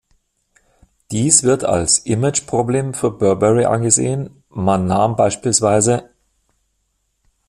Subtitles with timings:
[1.11, 6.01] Dies wird als Image-Problem für Burberry angesehen, man nahm bspw.